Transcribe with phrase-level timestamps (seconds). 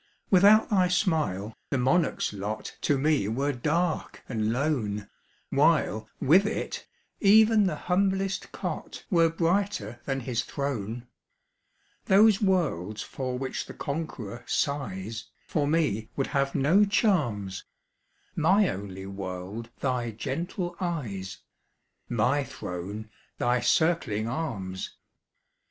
[0.31, 5.07] Without thy smile, the monarch's lot To me were dark and lone,
[5.51, 6.87] While, with it,
[7.19, 11.05] even the humblest cot Were brighter than his throne.
[12.05, 17.63] Those worlds for which the conqueror sighs For me would have no charms;
[18.35, 21.43] My only world thy gentle eyes
[22.09, 24.95] My throne thy circling arms!